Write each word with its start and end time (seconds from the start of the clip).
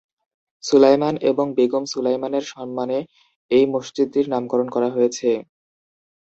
সুলাইমান 0.63 1.15
এবং 1.31 1.45
বেগম 1.57 1.83
সুলাইমানের 1.85 2.45
সম্মানে 2.53 2.97
এই 3.51 3.63
মসজিদটির 3.73 4.25
নামকরণ 4.29 4.67
করা 4.69 4.89
হয়েছে। 4.89 5.29